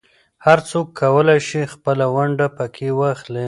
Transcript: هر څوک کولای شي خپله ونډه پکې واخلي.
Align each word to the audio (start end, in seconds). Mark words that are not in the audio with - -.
هر 0.45 0.59
څوک 0.69 0.87
کولای 1.01 1.39
شي 1.47 1.61
خپله 1.73 2.05
ونډه 2.15 2.47
پکې 2.57 2.89
واخلي. 2.99 3.39